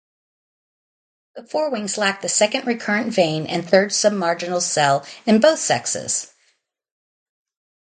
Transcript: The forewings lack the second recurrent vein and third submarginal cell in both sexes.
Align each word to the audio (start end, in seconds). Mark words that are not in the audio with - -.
The 1.35 1.43
forewings 1.43 1.95
lack 1.95 2.23
the 2.23 2.27
second 2.27 2.65
recurrent 2.65 3.13
vein 3.13 3.45
and 3.45 3.63
third 3.69 3.91
submarginal 3.91 4.59
cell 4.63 5.05
in 5.27 5.39
both 5.39 5.59
sexes. 5.59 6.33